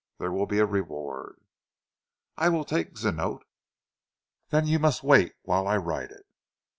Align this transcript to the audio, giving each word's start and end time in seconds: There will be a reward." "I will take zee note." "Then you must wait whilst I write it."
There 0.17 0.31
will 0.31 0.47
be 0.47 0.57
a 0.57 0.65
reward." 0.65 1.37
"I 2.35 2.49
will 2.49 2.65
take 2.65 2.97
zee 2.97 3.11
note." 3.11 3.45
"Then 4.49 4.65
you 4.65 4.79
must 4.79 5.03
wait 5.03 5.35
whilst 5.43 5.67
I 5.69 5.77
write 5.77 6.09
it." 6.09 6.25